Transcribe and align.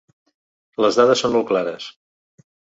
Les 0.85 0.97
dades 1.01 1.23
són 1.25 1.37
molt 1.37 1.49
clares. 1.53 1.89